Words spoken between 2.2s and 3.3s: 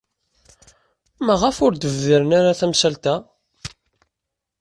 ara tamsalt-a?